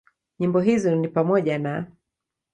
Nyimbo 0.39 0.59
hizo 0.59 0.95
ni 0.95 1.07
pamoja 1.07 1.59
na; 1.59 1.87